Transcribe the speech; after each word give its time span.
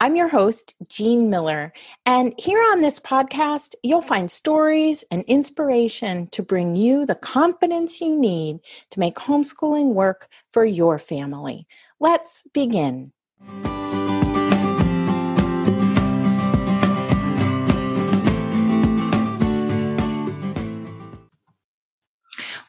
I'm 0.00 0.14
your 0.14 0.28
host, 0.28 0.76
Jean 0.88 1.28
Miller, 1.28 1.72
and 2.06 2.32
here 2.38 2.60
on 2.70 2.82
this 2.82 3.00
podcast, 3.00 3.74
you'll 3.82 4.00
find 4.00 4.30
stories 4.30 5.02
and 5.10 5.24
inspiration 5.24 6.28
to 6.28 6.40
bring 6.40 6.76
you 6.76 7.04
the 7.04 7.16
confidence 7.16 8.00
you 8.00 8.16
need 8.16 8.60
to 8.90 9.00
make 9.00 9.16
homeschooling 9.16 9.94
work 9.94 10.28
for 10.52 10.64
your 10.64 11.00
family. 11.00 11.66
Let's 11.98 12.46
begin. 12.54 13.12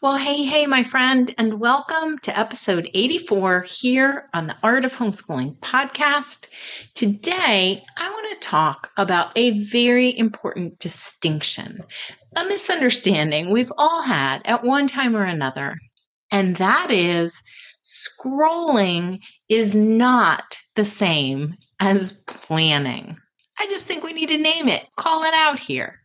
Well, 0.01 0.15
hey, 0.15 0.45
hey, 0.45 0.65
my 0.65 0.81
friend, 0.81 1.35
and 1.37 1.59
welcome 1.59 2.19
to 2.19 2.39
episode 2.39 2.89
84 2.93 3.63
here 3.63 4.29
on 4.33 4.47
the 4.47 4.55
Art 4.63 4.85
of 4.85 4.95
Homeschooling 4.95 5.59
podcast. 5.59 6.47
Today, 6.93 7.83
I 7.97 8.09
want 8.09 8.31
to 8.31 8.47
talk 8.47 8.91
about 8.95 9.33
a 9.35 9.59
very 9.65 10.17
important 10.17 10.79
distinction, 10.79 11.83
a 12.37 12.45
misunderstanding 12.45 13.51
we've 13.51 13.73
all 13.77 14.01
had 14.01 14.41
at 14.45 14.63
one 14.63 14.87
time 14.87 15.17
or 15.17 15.25
another, 15.25 15.77
and 16.31 16.55
that 16.55 16.91
is 16.91 17.43
scrolling 17.83 19.19
is 19.49 19.75
not 19.75 20.57
the 20.75 20.85
same 20.85 21.57
as 21.81 22.23
planning. 22.25 23.17
I 23.59 23.67
just 23.67 23.85
think 23.85 24.05
we 24.05 24.13
need 24.13 24.29
to 24.29 24.37
name 24.37 24.69
it, 24.69 24.87
call 24.95 25.25
it 25.25 25.33
out 25.33 25.59
here. 25.59 25.99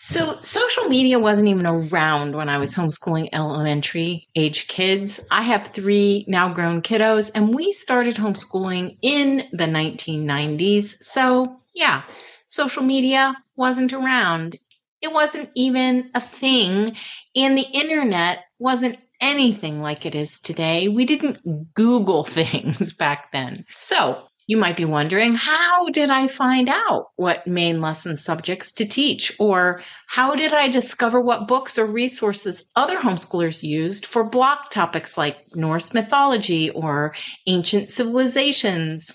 So, 0.00 0.38
social 0.40 0.84
media 0.84 1.18
wasn't 1.18 1.48
even 1.48 1.66
around 1.66 2.36
when 2.36 2.48
I 2.48 2.58
was 2.58 2.74
homeschooling 2.74 3.30
elementary 3.32 4.28
age 4.36 4.68
kids. 4.68 5.20
I 5.30 5.42
have 5.42 5.68
three 5.68 6.24
now 6.28 6.48
grown 6.52 6.82
kiddos, 6.82 7.30
and 7.34 7.54
we 7.54 7.72
started 7.72 8.16
homeschooling 8.16 8.96
in 9.02 9.38
the 9.52 9.66
1990s. 9.66 11.02
So, 11.02 11.60
yeah, 11.74 12.02
social 12.46 12.82
media 12.82 13.36
wasn't 13.56 13.92
around. 13.92 14.56
It 15.00 15.12
wasn't 15.12 15.50
even 15.54 16.10
a 16.14 16.20
thing, 16.20 16.96
and 17.34 17.58
the 17.58 17.66
internet 17.72 18.44
wasn't 18.58 18.98
anything 19.20 19.82
like 19.82 20.06
it 20.06 20.14
is 20.14 20.38
today. 20.40 20.88
We 20.88 21.04
didn't 21.04 21.74
Google 21.74 22.24
things 22.38 22.92
back 22.92 23.32
then. 23.32 23.64
So, 23.78 24.27
you 24.48 24.56
might 24.56 24.78
be 24.78 24.86
wondering, 24.86 25.34
how 25.34 25.90
did 25.90 26.08
I 26.08 26.26
find 26.26 26.70
out 26.70 27.10
what 27.16 27.46
main 27.46 27.82
lesson 27.82 28.16
subjects 28.16 28.72
to 28.72 28.86
teach? 28.86 29.30
Or 29.38 29.82
how 30.06 30.34
did 30.34 30.54
I 30.54 30.68
discover 30.68 31.20
what 31.20 31.46
books 31.46 31.78
or 31.78 31.84
resources 31.84 32.64
other 32.74 32.98
homeschoolers 32.98 33.62
used 33.62 34.06
for 34.06 34.24
block 34.24 34.70
topics 34.70 35.18
like 35.18 35.36
Norse 35.54 35.92
mythology 35.92 36.70
or 36.70 37.14
ancient 37.46 37.90
civilizations? 37.90 39.12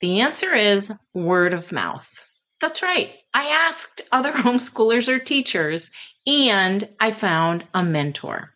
The 0.00 0.22
answer 0.22 0.54
is 0.54 0.90
word 1.12 1.52
of 1.52 1.70
mouth. 1.70 2.08
That's 2.58 2.82
right. 2.82 3.12
I 3.34 3.48
asked 3.68 4.00
other 4.12 4.32
homeschoolers 4.32 5.08
or 5.08 5.18
teachers, 5.18 5.90
and 6.26 6.88
I 6.98 7.10
found 7.10 7.66
a 7.74 7.82
mentor. 7.84 8.54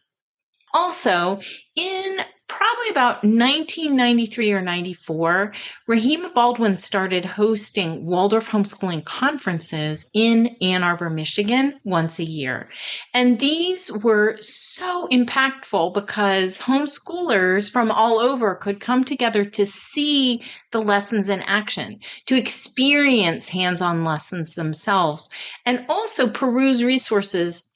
Also, 0.73 1.41
in 1.77 2.19
probably 2.59 2.89
about 2.91 3.23
1993 3.23 4.53
or 4.53 4.61
94, 4.61 5.53
Rahima 5.89 6.35
Baldwin 6.35 6.77
started 6.77 7.25
hosting 7.25 8.05
Waldorf 8.05 8.49
homeschooling 8.49 9.05
conferences 9.05 10.11
in 10.13 10.57
Ann 10.61 10.83
Arbor, 10.83 11.09
Michigan 11.09 11.79
once 11.85 12.19
a 12.19 12.25
year. 12.25 12.69
And 13.15 13.39
these 13.39 13.93
were 13.93 14.39
so 14.41 15.07
impactful 15.13 15.95
because 15.95 16.59
homeschoolers 16.59 17.71
from 17.71 17.93
all 17.93 18.19
over 18.19 18.57
could 18.57 18.81
come 18.81 19.05
together 19.05 19.45
to 19.45 19.65
see 19.65 20.43
the 20.73 20.83
lessons 20.83 21.29
in 21.29 21.43
action, 21.43 22.01
to 22.27 22.37
experience 22.37 23.49
hands 23.49 23.81
on 23.81 24.03
lessons 24.03 24.55
themselves, 24.55 25.31
and 25.65 25.87
also 25.89 26.27
peruse 26.27 26.83
resources 26.83 27.68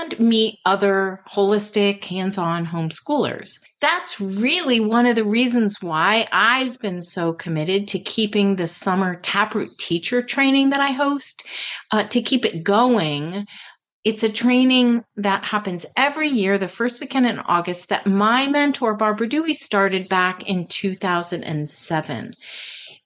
and 0.00 0.18
meet 0.18 0.58
other 0.64 1.22
holistic, 1.30 2.04
hands 2.04 2.38
on 2.38 2.66
homeschoolers. 2.66 3.60
That's 3.80 4.20
really 4.20 4.80
one 4.80 5.06
of 5.06 5.16
the 5.16 5.24
reasons 5.24 5.76
why 5.80 6.26
I've 6.32 6.78
been 6.80 7.02
so 7.02 7.32
committed 7.32 7.88
to 7.88 7.98
keeping 7.98 8.56
the 8.56 8.66
summer 8.66 9.16
Taproot 9.16 9.76
teacher 9.78 10.22
training 10.22 10.70
that 10.70 10.80
I 10.80 10.92
host, 10.92 11.44
uh, 11.90 12.04
to 12.04 12.22
keep 12.22 12.44
it 12.44 12.64
going. 12.64 13.46
It's 14.04 14.22
a 14.22 14.32
training 14.32 15.04
that 15.16 15.44
happens 15.44 15.84
every 15.96 16.28
year, 16.28 16.56
the 16.56 16.68
first 16.68 17.00
weekend 17.00 17.26
in 17.26 17.38
August, 17.40 17.90
that 17.90 18.06
my 18.06 18.46
mentor, 18.46 18.94
Barbara 18.94 19.28
Dewey, 19.28 19.54
started 19.54 20.08
back 20.08 20.48
in 20.48 20.66
2007 20.66 22.34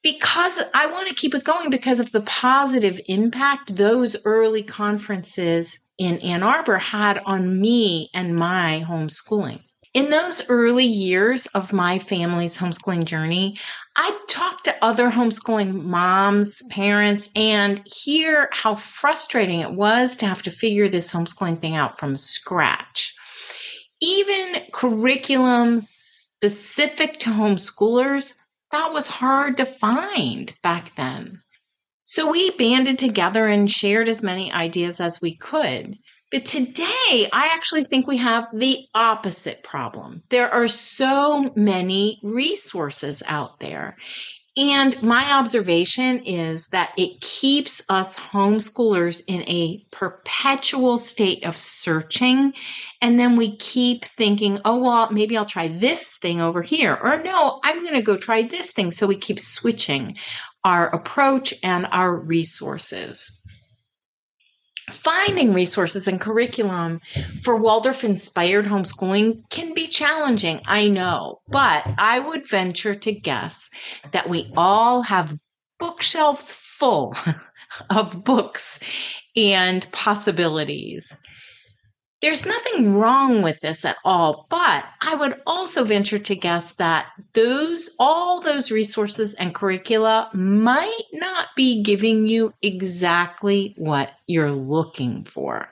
because 0.04 0.60
I 0.74 0.86
want 0.86 1.08
to 1.08 1.14
keep 1.14 1.34
it 1.34 1.44
going 1.44 1.70
because 1.70 1.98
of 1.98 2.12
the 2.12 2.20
positive 2.20 3.00
impact 3.06 3.74
those 3.74 4.16
early 4.26 4.62
conferences 4.62 5.80
in 5.98 6.18
Ann 6.18 6.42
Arbor 6.42 6.78
had 6.78 7.20
on 7.24 7.60
me 7.60 8.10
and 8.14 8.36
my 8.36 8.84
homeschooling. 8.88 9.62
In 9.94 10.10
those 10.10 10.50
early 10.50 10.84
years 10.84 11.46
of 11.54 11.72
my 11.72 12.00
family's 12.00 12.58
homeschooling 12.58 13.04
journey, 13.04 13.56
I 13.94 14.18
talked 14.26 14.64
to 14.64 14.74
other 14.82 15.08
homeschooling 15.08 15.84
moms, 15.84 16.62
parents, 16.68 17.30
and 17.36 17.80
hear 17.86 18.48
how 18.50 18.74
frustrating 18.74 19.60
it 19.60 19.70
was 19.70 20.16
to 20.16 20.26
have 20.26 20.42
to 20.42 20.50
figure 20.50 20.88
this 20.88 21.12
homeschooling 21.12 21.60
thing 21.60 21.76
out 21.76 22.00
from 22.00 22.16
scratch. 22.16 23.14
Even 24.02 24.62
curriculum 24.72 25.80
specific 25.80 27.20
to 27.20 27.30
homeschoolers, 27.30 28.34
that 28.72 28.92
was 28.92 29.06
hard 29.06 29.56
to 29.58 29.64
find 29.64 30.52
back 30.60 30.96
then. 30.96 31.43
So 32.04 32.30
we 32.30 32.50
banded 32.50 32.98
together 32.98 33.46
and 33.46 33.70
shared 33.70 34.08
as 34.08 34.22
many 34.22 34.52
ideas 34.52 35.00
as 35.00 35.22
we 35.22 35.36
could. 35.36 35.96
But 36.30 36.44
today, 36.44 37.28
I 37.32 37.50
actually 37.54 37.84
think 37.84 38.06
we 38.06 38.16
have 38.16 38.48
the 38.52 38.78
opposite 38.94 39.62
problem. 39.62 40.22
There 40.30 40.52
are 40.52 40.68
so 40.68 41.52
many 41.54 42.18
resources 42.22 43.22
out 43.26 43.60
there. 43.60 43.96
And 44.56 45.00
my 45.02 45.32
observation 45.32 46.22
is 46.24 46.68
that 46.68 46.92
it 46.96 47.20
keeps 47.20 47.82
us 47.88 48.16
homeschoolers 48.16 49.20
in 49.26 49.42
a 49.42 49.84
perpetual 49.90 50.98
state 50.98 51.44
of 51.44 51.56
searching. 51.56 52.52
And 53.00 53.18
then 53.18 53.36
we 53.36 53.56
keep 53.56 54.04
thinking, 54.04 54.60
oh, 54.64 54.80
well, 54.80 55.10
maybe 55.10 55.36
I'll 55.36 55.44
try 55.44 55.68
this 55.68 56.18
thing 56.18 56.40
over 56.40 56.62
here. 56.62 56.96
Or 57.02 57.20
no, 57.22 57.60
I'm 57.64 57.82
going 57.82 57.94
to 57.94 58.02
go 58.02 58.16
try 58.16 58.42
this 58.42 58.72
thing. 58.72 58.92
So 58.92 59.08
we 59.08 59.16
keep 59.16 59.40
switching 59.40 60.16
our 60.64 60.88
approach 60.88 61.54
and 61.62 61.86
our 61.92 62.14
resources. 62.16 63.40
Finding 64.90 65.54
resources 65.54 66.06
and 66.06 66.20
curriculum 66.20 67.00
for 67.42 67.56
Waldorf 67.56 68.04
inspired 68.04 68.66
homeschooling 68.66 69.48
can 69.48 69.72
be 69.72 69.86
challenging, 69.86 70.60
I 70.66 70.88
know, 70.88 71.40
but 71.48 71.84
I 71.96 72.18
would 72.18 72.48
venture 72.48 72.94
to 72.94 73.12
guess 73.12 73.70
that 74.12 74.28
we 74.28 74.52
all 74.56 75.02
have 75.02 75.38
bookshelves 75.78 76.52
full 76.52 77.16
of 77.90 78.24
books 78.24 78.78
and 79.34 79.90
possibilities. 79.90 81.16
There's 82.24 82.46
nothing 82.46 82.94
wrong 82.94 83.42
with 83.42 83.60
this 83.60 83.84
at 83.84 83.98
all, 84.02 84.46
but 84.48 84.86
I 85.02 85.14
would 85.14 85.42
also 85.46 85.84
venture 85.84 86.18
to 86.18 86.34
guess 86.34 86.72
that 86.76 87.08
those 87.34 87.90
all 87.98 88.40
those 88.40 88.70
resources 88.70 89.34
and 89.34 89.54
curricula 89.54 90.30
might 90.32 91.02
not 91.12 91.48
be 91.54 91.82
giving 91.82 92.26
you 92.26 92.54
exactly 92.62 93.74
what 93.76 94.12
you're 94.26 94.52
looking 94.52 95.24
for. 95.24 95.68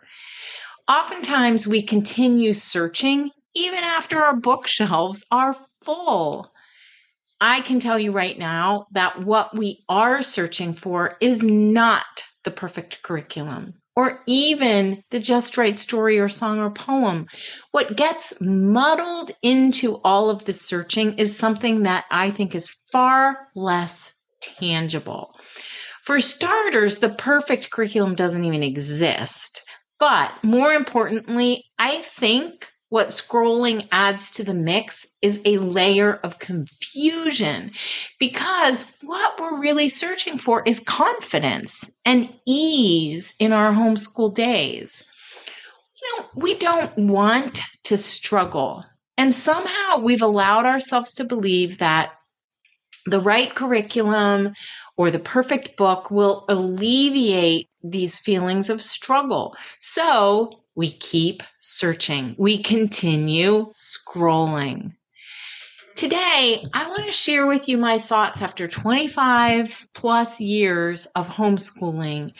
Oftentimes 0.89 1.67
we 1.67 1.81
continue 1.81 2.53
searching 2.53 3.31
even 3.55 3.83
after 3.83 4.23
our 4.23 4.37
bookshelves 4.37 5.25
are 5.33 5.57
full. 5.83 6.53
I 7.41 7.63
can 7.63 7.81
tell 7.81 7.99
you 7.99 8.13
right 8.13 8.39
now 8.39 8.89
that 8.93 9.25
what 9.25 9.57
we 9.57 9.85
are 9.89 10.21
searching 10.21 10.75
for 10.75 11.17
is 11.19 11.43
not 11.43 12.25
the 12.45 12.51
perfect 12.51 13.03
curriculum 13.03 13.73
or 13.95 14.23
even 14.27 15.03
the 15.11 15.21
just 15.21 15.59
right 15.59 15.79
story 15.79 16.19
or 16.19 16.29
song 16.29 16.59
or 16.59 16.71
poem. 16.71 17.27
What 17.73 17.97
gets 17.97 18.35
muddled 18.41 19.33
into 19.43 20.01
all 20.05 20.31
of 20.31 20.45
the 20.45 20.53
searching 20.53 21.19
is 21.19 21.37
something 21.37 21.83
that 21.83 22.05
I 22.11 22.31
think 22.31 22.55
is 22.55 22.75
far 22.91 23.49
less 23.55 24.13
tangible. 24.41 25.35
For 26.05 26.21
starters, 26.21 26.99
the 26.99 27.11
perfect 27.11 27.71
curriculum 27.71 28.15
doesn't 28.15 28.45
even 28.45 28.63
exist. 28.63 29.63
But 30.01 30.33
more 30.43 30.73
importantly, 30.73 31.65
I 31.79 32.03
think 32.03 32.72
what 32.93 33.09
scrolling 33.09 33.89
adds 33.91 34.31
to 34.31 34.45
the 34.45 34.53
mix 34.53 35.07
is 35.23 35.41
a 35.47 35.57
layer 35.57 36.13
of 36.17 36.39
confusion 36.39 37.71
because 38.21 38.95
what 39.01 39.41
we're 39.41 39.59
really 39.59 39.89
searching 39.89 40.37
for 40.37 40.63
is 40.67 40.79
confidence 40.79 41.91
and 42.05 42.31
ease 42.47 43.33
in 43.39 43.51
our 43.51 43.73
homeschool 43.73 44.35
days. 44.35 45.03
You 46.03 46.21
know, 46.21 46.29
we 46.35 46.53
don't 46.53 46.95
want 46.99 47.63
to 47.85 47.97
struggle. 47.97 48.85
And 49.17 49.33
somehow 49.33 49.97
we've 49.97 50.21
allowed 50.21 50.67
ourselves 50.67 51.15
to 51.15 51.25
believe 51.25 51.79
that 51.79 52.13
the 53.07 53.21
right 53.21 53.55
curriculum 53.55 54.53
or 54.99 55.11
the 55.11 55.19
perfect 55.19 55.79
book 55.79 56.11
will 56.11 56.45
alleviate 56.51 57.71
these 57.83 58.19
feelings 58.19 58.69
of 58.69 58.83
struggle. 58.83 59.57
So 59.81 60.62
we 60.75 60.93
keep 60.93 61.43
searching. 61.59 62.35
We 62.39 62.63
continue 62.63 63.73
scrolling. 63.75 64.93
Today, 65.95 66.65
I 66.73 66.89
want 66.89 67.05
to 67.05 67.13
share 67.13 67.47
with 67.47 67.69
you 67.69 67.77
my 67.77 67.99
thoughts 67.99 68.41
after 68.41 68.67
25 68.67 69.89
plus 69.95 70.41
years 70.41 71.07
of 71.15 71.29
homeschooling. 71.29 72.33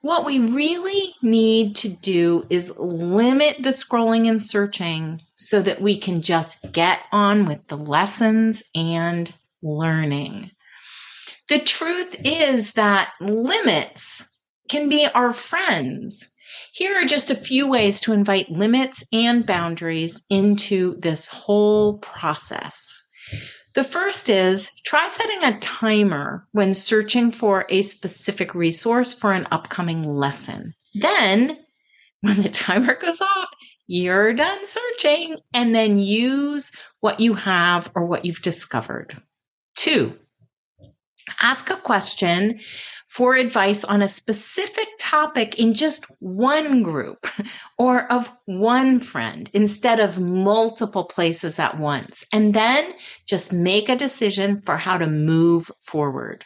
What 0.00 0.24
we 0.24 0.40
really 0.40 1.14
need 1.22 1.76
to 1.76 1.88
do 1.88 2.44
is 2.50 2.76
limit 2.76 3.56
the 3.62 3.70
scrolling 3.70 4.28
and 4.28 4.42
searching 4.42 5.22
so 5.36 5.62
that 5.62 5.80
we 5.80 5.96
can 5.96 6.22
just 6.22 6.72
get 6.72 7.00
on 7.12 7.46
with 7.46 7.66
the 7.68 7.76
lessons 7.76 8.62
and 8.74 9.32
learning. 9.62 10.50
The 11.48 11.60
truth 11.60 12.16
is 12.24 12.72
that 12.72 13.12
limits 13.20 14.28
can 14.68 14.88
be 14.88 15.06
our 15.06 15.32
friends 15.32 16.30
here 16.72 16.94
are 16.94 17.06
just 17.06 17.30
a 17.30 17.36
few 17.36 17.68
ways 17.68 18.00
to 18.00 18.12
invite 18.12 18.50
limits 18.50 19.04
and 19.12 19.46
boundaries 19.46 20.24
into 20.30 20.96
this 21.00 21.28
whole 21.28 21.98
process. 21.98 23.02
The 23.74 23.84
first 23.84 24.28
is 24.28 24.72
try 24.84 25.06
setting 25.08 25.44
a 25.44 25.58
timer 25.60 26.46
when 26.52 26.74
searching 26.74 27.30
for 27.30 27.66
a 27.68 27.82
specific 27.82 28.54
resource 28.54 29.14
for 29.14 29.32
an 29.32 29.46
upcoming 29.50 30.02
lesson. 30.02 30.74
Then, 30.94 31.58
when 32.20 32.42
the 32.42 32.48
timer 32.48 32.94
goes 32.94 33.20
off, 33.20 33.48
you're 33.86 34.34
done 34.34 34.66
searching 34.66 35.36
and 35.54 35.74
then 35.74 35.98
use 35.98 36.72
what 37.00 37.20
you 37.20 37.34
have 37.34 37.90
or 37.94 38.06
what 38.06 38.24
you've 38.24 38.42
discovered. 38.42 39.20
Two, 39.76 40.18
ask 41.40 41.70
a 41.70 41.76
question 41.76 42.58
for 43.08 43.34
advice 43.34 43.84
on 43.84 44.02
a 44.02 44.08
specific 44.08 44.86
topic 45.00 45.58
in 45.58 45.74
just 45.74 46.04
one 46.20 46.82
group 46.82 47.26
or 47.78 48.10
of 48.12 48.30
one 48.44 49.00
friend 49.00 49.50
instead 49.54 49.98
of 49.98 50.20
multiple 50.20 51.04
places 51.04 51.58
at 51.58 51.78
once. 51.78 52.24
And 52.32 52.54
then 52.54 52.92
just 53.26 53.52
make 53.52 53.88
a 53.88 53.96
decision 53.96 54.60
for 54.60 54.76
how 54.76 54.98
to 54.98 55.06
move 55.06 55.70
forward. 55.80 56.44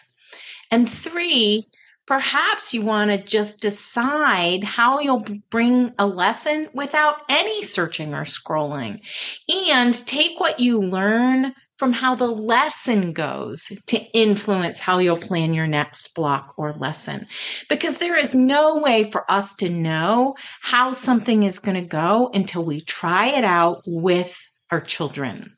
And 0.70 0.88
three, 0.88 1.66
perhaps 2.06 2.72
you 2.72 2.82
want 2.82 3.10
to 3.10 3.18
just 3.18 3.60
decide 3.60 4.62
how 4.64 5.00
you'll 5.00 5.26
bring 5.50 5.92
a 5.98 6.06
lesson 6.06 6.68
without 6.72 7.16
any 7.28 7.62
searching 7.62 8.14
or 8.14 8.22
scrolling 8.22 9.00
and 9.48 9.94
take 10.06 10.38
what 10.38 10.60
you 10.60 10.80
learn 10.80 11.54
from 11.82 11.92
how 11.92 12.14
the 12.14 12.28
lesson 12.28 13.12
goes 13.12 13.72
to 13.86 13.98
influence 14.16 14.78
how 14.78 14.98
you'll 14.98 15.16
plan 15.16 15.52
your 15.52 15.66
next 15.66 16.14
block 16.14 16.54
or 16.56 16.74
lesson. 16.74 17.26
Because 17.68 17.96
there 17.96 18.16
is 18.16 18.36
no 18.36 18.76
way 18.76 19.10
for 19.10 19.28
us 19.28 19.52
to 19.54 19.68
know 19.68 20.36
how 20.60 20.92
something 20.92 21.42
is 21.42 21.58
going 21.58 21.74
to 21.74 21.80
go 21.80 22.30
until 22.34 22.64
we 22.64 22.82
try 22.82 23.26
it 23.26 23.42
out 23.42 23.82
with 23.84 24.38
our 24.70 24.80
children. 24.80 25.56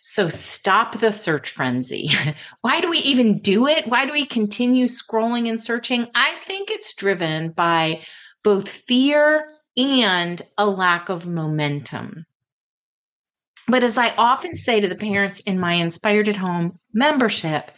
So 0.00 0.26
stop 0.26 0.98
the 0.98 1.12
search 1.12 1.50
frenzy. 1.50 2.10
Why 2.62 2.80
do 2.80 2.90
we 2.90 2.98
even 2.98 3.38
do 3.38 3.68
it? 3.68 3.86
Why 3.86 4.04
do 4.04 4.10
we 4.10 4.26
continue 4.26 4.86
scrolling 4.86 5.48
and 5.48 5.62
searching? 5.62 6.08
I 6.16 6.32
think 6.46 6.68
it's 6.68 6.96
driven 6.96 7.52
by 7.52 8.02
both 8.42 8.68
fear 8.68 9.46
and 9.76 10.42
a 10.58 10.66
lack 10.66 11.10
of 11.10 11.28
momentum. 11.28 12.26
But 13.72 13.82
as 13.82 13.96
I 13.96 14.12
often 14.18 14.54
say 14.54 14.80
to 14.80 14.86
the 14.86 14.94
parents 14.94 15.40
in 15.40 15.58
my 15.58 15.72
Inspired 15.72 16.28
at 16.28 16.36
Home 16.36 16.78
membership, 16.92 17.70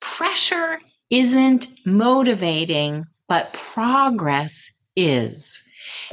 pressure 0.00 0.80
isn't 1.10 1.68
motivating, 1.84 3.04
but 3.28 3.52
progress 3.52 4.72
is. 4.96 5.62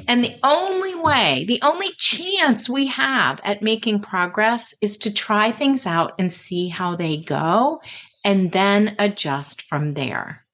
And 0.09 0.25
the 0.25 0.35
only 0.43 0.93
way, 0.93 1.45
the 1.47 1.61
only 1.61 1.93
chance 1.97 2.67
we 2.67 2.87
have 2.87 3.39
at 3.45 3.61
making 3.61 4.01
progress 4.01 4.73
is 4.81 4.97
to 4.97 5.13
try 5.13 5.53
things 5.53 5.85
out 5.85 6.11
and 6.19 6.33
see 6.33 6.67
how 6.67 6.97
they 6.97 7.15
go 7.15 7.79
and 8.25 8.51
then 8.51 8.93
adjust 8.99 9.61
from 9.61 9.93
there. 9.93 10.45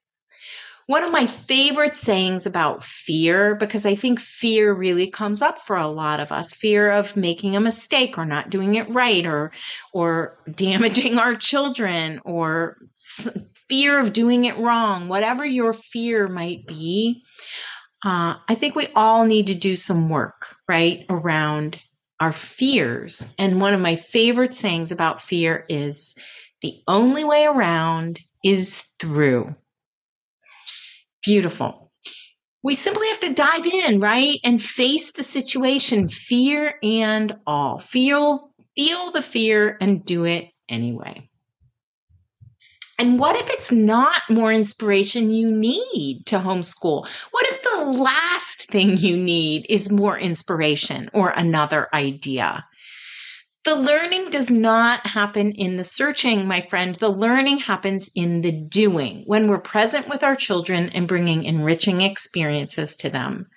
One 0.88 1.04
of 1.04 1.12
my 1.12 1.28
favorite 1.28 1.96
sayings 1.96 2.46
about 2.46 2.84
fear, 2.84 3.56
because 3.56 3.86
I 3.86 3.96
think 3.96 4.20
fear 4.20 4.74
really 4.74 5.10
comes 5.10 5.42
up 5.42 5.62
for 5.62 5.78
a 5.78 5.88
lot 5.88 6.20
of 6.20 6.32
us, 6.32 6.54
fear 6.54 6.92
of 6.92 7.16
making 7.16 7.56
a 7.56 7.62
mistake 7.62 8.18
or 8.18 8.26
not 8.26 8.50
doing 8.50 8.76
it 8.76 8.90
right 8.90 9.26
or, 9.26 9.52
or 9.94 10.38
damaging 10.56 11.18
our 11.20 11.36
children 11.36 12.22
or 12.26 12.78
fear 13.70 14.00
of 14.00 14.14
doing 14.14 14.46
it 14.46 14.58
wrong, 14.58 15.08
whatever 15.08 15.46
your 15.46 15.74
fear 15.74 16.28
might 16.28 16.68
be. 16.68 17.24
Uh, 18.06 18.36
I 18.50 18.56
think 18.56 18.76
we 18.76 18.88
all 18.96 19.24
need 19.26 19.48
to 19.48 19.56
do 19.56 19.78
some 19.78 20.10
work, 20.10 20.56
right, 20.68 21.06
around 21.10 21.80
our 22.20 22.34
fears. 22.34 23.34
And 23.40 23.62
one 23.62 23.74
of 23.74 23.80
my 23.80 23.96
favorite 23.96 24.54
sayings 24.54 24.92
about 24.92 25.22
fear 25.22 25.66
is 25.70 26.16
the 26.62 26.82
only 26.88 27.24
way 27.24 27.46
around 27.46 28.20
is 28.44 28.82
through. 29.00 29.56
Beautiful. 31.24 31.92
We 32.64 32.76
simply 32.76 33.08
have 33.10 33.20
to 33.22 33.34
dive 33.34 33.66
in, 33.66 34.00
right? 34.00 34.40
And 34.44 34.62
face 34.62 35.12
the 35.12 35.24
situation, 35.24 36.08
fear 36.08 36.76
and 36.82 37.36
all. 37.46 37.80
Feel, 37.80 38.52
feel 38.76 39.12
the 39.12 39.22
fear 39.22 39.78
and 39.82 40.06
do 40.06 40.26
it 40.26 40.50
anyway. 40.70 41.30
And 43.00 43.20
what 43.20 43.36
if 43.36 43.50
it's 43.50 43.72
not 43.72 44.22
more 44.30 44.54
inspiration 44.54 45.30
you 45.30 45.52
need 45.52 46.26
to 46.28 46.38
homeschool? 46.38 47.06
What 47.32 47.48
if 47.48 47.62
the 47.64 47.86
last 48.00 48.70
thing 48.70 48.98
you 48.98 49.18
need 49.18 49.66
is 49.68 49.92
more 49.92 50.18
inspiration 50.18 51.10
or 51.14 51.30
another 51.30 51.90
idea? 51.94 52.66
The 53.66 53.76
learning 53.76 54.30
does 54.30 54.50
not 54.50 55.08
happen 55.08 55.54
in 55.54 55.78
the 55.78 55.86
searching, 55.86 56.46
my 56.46 56.60
friend. 56.60 56.96
The 56.96 57.10
learning 57.10 57.60
happens 57.60 58.10
in 58.14 58.42
the 58.42 58.52
doing 58.52 59.24
when 59.26 59.48
we're 59.48 59.58
present 59.58 60.10
with 60.10 60.22
our 60.22 60.36
children 60.36 60.90
and 60.90 61.08
bringing 61.08 61.46
enriching 61.46 62.02
experiences 62.02 62.98
to 62.98 63.10
them. 63.10 63.48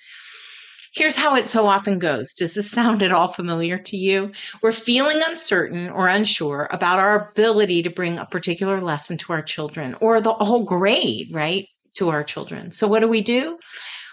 Here's 0.94 1.16
how 1.16 1.34
it 1.34 1.48
so 1.48 1.66
often 1.66 1.98
goes. 1.98 2.32
Does 2.32 2.54
this 2.54 2.70
sound 2.70 3.02
at 3.02 3.10
all 3.10 3.32
familiar 3.32 3.78
to 3.78 3.96
you? 3.96 4.30
We're 4.62 4.70
feeling 4.72 5.20
uncertain 5.26 5.90
or 5.90 6.06
unsure 6.06 6.68
about 6.70 7.00
our 7.00 7.28
ability 7.30 7.82
to 7.82 7.90
bring 7.90 8.16
a 8.16 8.26
particular 8.26 8.80
lesson 8.80 9.18
to 9.18 9.32
our 9.32 9.42
children 9.42 9.96
or 10.00 10.20
the 10.20 10.32
whole 10.32 10.64
grade, 10.64 11.34
right? 11.34 11.66
To 11.96 12.10
our 12.10 12.22
children. 12.22 12.70
So 12.70 12.86
what 12.86 13.00
do 13.00 13.08
we 13.08 13.22
do? 13.22 13.58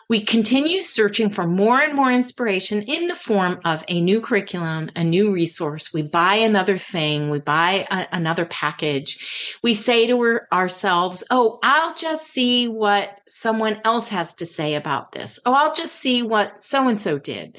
We 0.09 0.19
continue 0.19 0.81
searching 0.81 1.29
for 1.29 1.47
more 1.47 1.79
and 1.79 1.95
more 1.95 2.11
inspiration 2.11 2.83
in 2.83 3.07
the 3.07 3.15
form 3.15 3.59
of 3.63 3.83
a 3.87 4.01
new 4.01 4.21
curriculum, 4.21 4.91
a 4.95 5.03
new 5.03 5.33
resource. 5.33 5.93
We 5.93 6.01
buy 6.01 6.35
another 6.35 6.77
thing. 6.77 7.29
We 7.29 7.39
buy 7.39 7.87
a, 7.89 8.07
another 8.11 8.45
package. 8.45 9.57
We 9.63 9.73
say 9.73 10.07
to 10.07 10.39
ourselves, 10.51 11.23
Oh, 11.31 11.59
I'll 11.63 11.93
just 11.93 12.27
see 12.27 12.67
what 12.67 13.19
someone 13.27 13.81
else 13.85 14.09
has 14.09 14.33
to 14.35 14.45
say 14.45 14.75
about 14.75 15.11
this. 15.13 15.39
Oh, 15.45 15.53
I'll 15.53 15.73
just 15.73 15.95
see 15.95 16.21
what 16.21 16.59
so 16.59 16.87
and 16.87 16.99
so 16.99 17.17
did. 17.17 17.57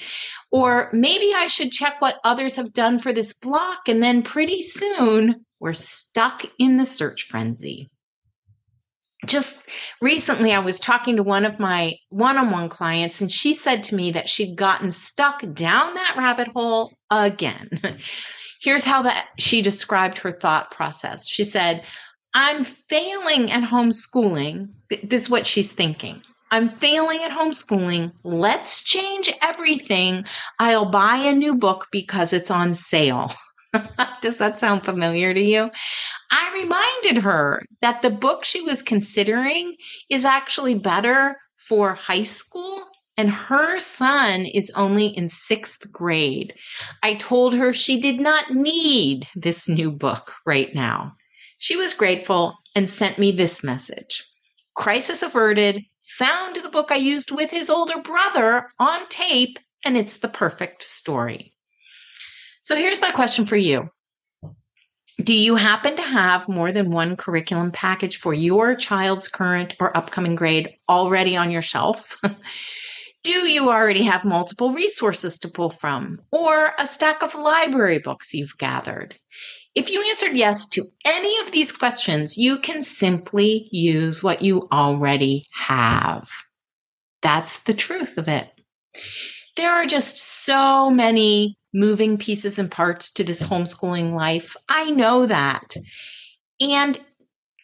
Or 0.50 0.90
maybe 0.92 1.32
I 1.34 1.46
should 1.46 1.72
check 1.72 2.00
what 2.00 2.20
others 2.24 2.56
have 2.56 2.72
done 2.72 2.98
for 2.98 3.12
this 3.12 3.32
block. 3.32 3.88
And 3.88 4.02
then 4.02 4.22
pretty 4.22 4.62
soon 4.62 5.44
we're 5.60 5.74
stuck 5.74 6.44
in 6.58 6.76
the 6.76 6.86
search 6.86 7.22
frenzy 7.22 7.90
just 9.26 9.58
recently 10.00 10.52
I 10.52 10.58
was 10.58 10.80
talking 10.80 11.16
to 11.16 11.22
one 11.22 11.44
of 11.44 11.58
my 11.58 11.94
one-on-one 12.10 12.68
clients 12.68 13.20
and 13.20 13.30
she 13.30 13.54
said 13.54 13.82
to 13.84 13.94
me 13.94 14.10
that 14.12 14.28
she'd 14.28 14.56
gotten 14.56 14.92
stuck 14.92 15.40
down 15.52 15.94
that 15.94 16.14
rabbit 16.16 16.48
hole 16.48 16.92
again. 17.10 17.68
Here's 18.60 18.84
how 18.84 19.02
that 19.02 19.28
she 19.38 19.60
described 19.62 20.18
her 20.18 20.32
thought 20.32 20.70
process. 20.70 21.28
She 21.28 21.44
said, 21.44 21.84
"I'm 22.32 22.64
failing 22.64 23.50
at 23.50 23.62
homeschooling." 23.62 24.68
This 25.02 25.22
is 25.22 25.30
what 25.30 25.46
she's 25.46 25.72
thinking. 25.72 26.22
I'm 26.50 26.68
failing 26.68 27.20
at 27.22 27.32
homeschooling. 27.32 28.12
Let's 28.22 28.82
change 28.82 29.32
everything. 29.42 30.24
I'll 30.58 30.90
buy 30.90 31.16
a 31.16 31.34
new 31.34 31.56
book 31.56 31.88
because 31.90 32.32
it's 32.32 32.50
on 32.50 32.74
sale. 32.74 33.32
Does 34.20 34.38
that 34.38 34.58
sound 34.58 34.84
familiar 34.84 35.34
to 35.34 35.40
you? 35.40 35.70
I 36.30 36.62
reminded 36.62 37.22
her 37.22 37.62
that 37.82 38.02
the 38.02 38.10
book 38.10 38.44
she 38.44 38.60
was 38.60 38.82
considering 38.82 39.76
is 40.10 40.24
actually 40.24 40.74
better 40.74 41.36
for 41.56 41.94
high 41.94 42.22
school 42.22 42.84
and 43.16 43.30
her 43.30 43.78
son 43.78 44.44
is 44.46 44.72
only 44.74 45.06
in 45.06 45.28
sixth 45.28 45.90
grade. 45.92 46.54
I 47.02 47.14
told 47.14 47.54
her 47.54 47.72
she 47.72 48.00
did 48.00 48.20
not 48.20 48.50
need 48.50 49.28
this 49.36 49.68
new 49.68 49.90
book 49.90 50.32
right 50.44 50.74
now. 50.74 51.12
She 51.58 51.76
was 51.76 51.94
grateful 51.94 52.58
and 52.74 52.90
sent 52.90 53.18
me 53.18 53.30
this 53.30 53.62
message 53.62 54.24
Crisis 54.74 55.22
averted, 55.22 55.84
found 56.18 56.56
the 56.56 56.68
book 56.68 56.90
I 56.90 56.96
used 56.96 57.30
with 57.30 57.50
his 57.50 57.70
older 57.70 58.00
brother 58.00 58.68
on 58.80 59.08
tape, 59.08 59.58
and 59.84 59.96
it's 59.96 60.16
the 60.16 60.28
perfect 60.28 60.82
story. 60.82 61.53
So 62.64 62.76
here's 62.76 63.00
my 63.00 63.10
question 63.10 63.44
for 63.44 63.56
you. 63.56 63.90
Do 65.22 65.34
you 65.34 65.54
happen 65.54 65.96
to 65.96 66.02
have 66.02 66.48
more 66.48 66.72
than 66.72 66.90
one 66.90 67.14
curriculum 67.14 67.70
package 67.72 68.16
for 68.16 68.32
your 68.32 68.74
child's 68.74 69.28
current 69.28 69.76
or 69.78 69.94
upcoming 69.94 70.34
grade 70.34 70.74
already 70.88 71.36
on 71.36 71.50
your 71.50 71.60
shelf? 71.60 72.18
Do 73.22 73.46
you 73.46 73.70
already 73.70 74.02
have 74.04 74.24
multiple 74.24 74.72
resources 74.72 75.38
to 75.40 75.48
pull 75.48 75.68
from 75.70 76.20
or 76.30 76.72
a 76.78 76.86
stack 76.86 77.22
of 77.22 77.34
library 77.34 77.98
books 77.98 78.32
you've 78.32 78.56
gathered? 78.56 79.14
If 79.74 79.90
you 79.90 80.02
answered 80.08 80.32
yes 80.32 80.66
to 80.70 80.84
any 81.04 81.38
of 81.40 81.52
these 81.52 81.70
questions, 81.70 82.38
you 82.38 82.58
can 82.58 82.82
simply 82.82 83.68
use 83.72 84.22
what 84.22 84.40
you 84.40 84.68
already 84.72 85.46
have. 85.52 86.28
That's 87.20 87.58
the 87.64 87.74
truth 87.74 88.16
of 88.16 88.26
it. 88.28 88.48
There 89.56 89.72
are 89.72 89.86
just 89.86 90.18
so 90.18 90.90
many 90.90 91.56
moving 91.72 92.18
pieces 92.18 92.58
and 92.58 92.70
parts 92.70 93.10
to 93.12 93.24
this 93.24 93.42
homeschooling 93.42 94.14
life. 94.14 94.56
I 94.68 94.90
know 94.90 95.26
that. 95.26 95.74
And 96.60 96.98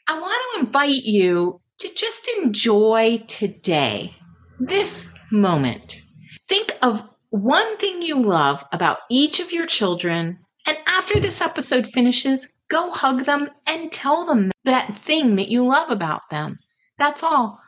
I 0.08 0.18
want 0.18 0.42
to 0.54 0.66
invite 0.66 1.04
you 1.04 1.60
to 1.78 1.94
just 1.94 2.28
enjoy 2.42 3.22
today, 3.26 4.14
this 4.58 5.12
moment. 5.30 6.02
Think 6.48 6.76
of 6.82 7.08
one 7.30 7.76
thing 7.78 8.02
you 8.02 8.20
love 8.20 8.64
about 8.72 8.98
each 9.08 9.40
of 9.40 9.52
your 9.52 9.66
children. 9.66 10.38
And 10.66 10.76
after 10.86 11.18
this 11.18 11.40
episode 11.40 11.86
finishes, 11.86 12.52
go 12.68 12.90
hug 12.92 13.24
them 13.24 13.50
and 13.66 13.90
tell 13.90 14.26
them 14.26 14.50
that 14.64 14.96
thing 14.96 15.36
that 15.36 15.48
you 15.48 15.66
love 15.66 15.90
about 15.90 16.28
them. 16.30 16.58
That's 16.98 17.22
all. 17.22 17.60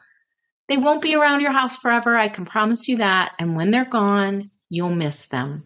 They 0.73 0.79
won't 0.79 1.03
be 1.03 1.15
around 1.15 1.43
your 1.43 1.53
house 1.53 1.77
forever. 1.77 2.17
I 2.17 2.31
can 2.31 2.47
promise 2.47 2.89
you 2.89 2.97
that. 2.97 3.35
And 3.39 3.55
when 3.55 3.71
they're 3.71 3.85
gone, 3.85 4.51
you'll 4.71 4.95
miss 4.95 5.27
them. 5.27 5.65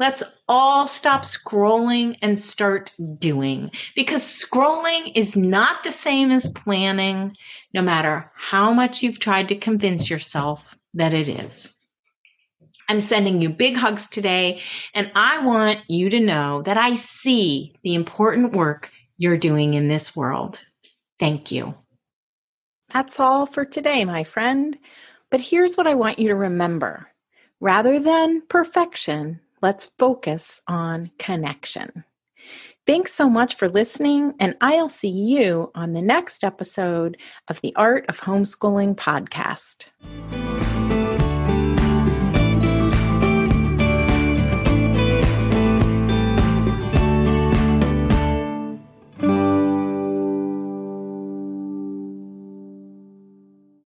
Let's 0.00 0.24
all 0.48 0.88
stop 0.88 1.22
scrolling 1.22 2.16
and 2.20 2.36
start 2.36 2.90
doing 3.20 3.70
because 3.94 4.24
scrolling 4.24 5.12
is 5.14 5.36
not 5.36 5.84
the 5.84 5.92
same 5.92 6.32
as 6.32 6.48
planning, 6.48 7.36
no 7.72 7.82
matter 7.82 8.32
how 8.34 8.72
much 8.72 9.00
you've 9.00 9.20
tried 9.20 9.46
to 9.46 9.54
convince 9.54 10.10
yourself 10.10 10.76
that 10.94 11.14
it 11.14 11.28
is. 11.28 11.72
I'm 12.88 12.98
sending 12.98 13.40
you 13.40 13.48
big 13.48 13.76
hugs 13.76 14.08
today, 14.08 14.60
and 14.92 15.12
I 15.14 15.46
want 15.46 15.88
you 15.88 16.10
to 16.10 16.18
know 16.18 16.62
that 16.62 16.76
I 16.76 16.96
see 16.96 17.76
the 17.84 17.94
important 17.94 18.56
work 18.56 18.90
you're 19.18 19.38
doing 19.38 19.74
in 19.74 19.86
this 19.86 20.16
world. 20.16 20.66
Thank 21.20 21.52
you. 21.52 21.76
That's 22.92 23.20
all 23.20 23.46
for 23.46 23.64
today, 23.64 24.04
my 24.04 24.24
friend. 24.24 24.78
But 25.30 25.40
here's 25.40 25.76
what 25.76 25.86
I 25.86 25.94
want 25.94 26.18
you 26.18 26.28
to 26.28 26.34
remember 26.34 27.08
rather 27.60 28.00
than 28.00 28.42
perfection, 28.48 29.40
let's 29.62 29.86
focus 29.86 30.60
on 30.66 31.10
connection. 31.18 32.04
Thanks 32.86 33.12
so 33.12 33.28
much 33.28 33.54
for 33.54 33.68
listening, 33.68 34.34
and 34.40 34.56
I'll 34.60 34.88
see 34.88 35.10
you 35.10 35.70
on 35.74 35.92
the 35.92 36.02
next 36.02 36.42
episode 36.42 37.16
of 37.46 37.60
the 37.60 37.74
Art 37.76 38.06
of 38.08 38.20
Homeschooling 38.20 38.96
podcast. 38.96 39.86